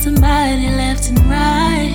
somebody 0.00 0.66
left 0.70 1.10
and 1.10 1.20
right. 1.26 1.92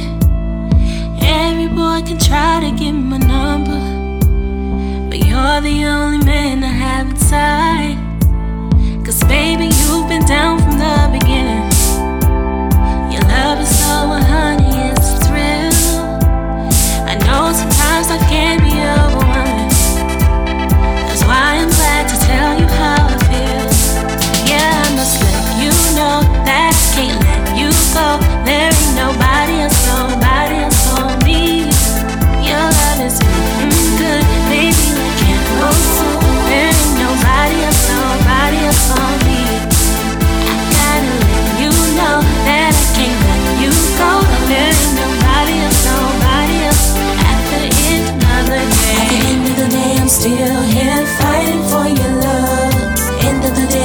Every 1.23 1.67
boy 1.67 2.03
can 2.05 2.19
try 2.19 2.59
to 2.59 2.69
get 2.77 2.91
my 2.91 3.17
number, 3.17 3.81
but 5.09 5.25
you're 5.25 5.61
the 5.61 5.85
only 5.85 6.14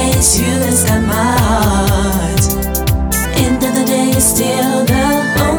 place, 0.01 0.39
you 0.39 0.45
that's 0.59 0.83
got 0.83 1.01
my 1.01 1.35
heart. 1.47 2.43
End 3.37 3.63
of 3.63 3.73
the 3.77 3.85
day, 3.85 4.09
it's 4.11 4.25
still 4.25 4.85
the 4.85 5.50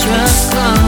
trust 0.00 0.54
love. 0.54 0.79